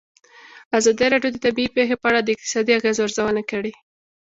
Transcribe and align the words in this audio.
ازادي 0.77 1.07
راډیو 1.13 1.31
د 1.33 1.37
طبیعي 1.45 1.69
پېښې 1.75 1.95
په 2.01 2.05
اړه 2.09 2.19
د 2.21 2.29
اقتصادي 2.35 2.71
اغېزو 2.75 3.05
ارزونه 3.07 3.41
کړې. 3.51 3.71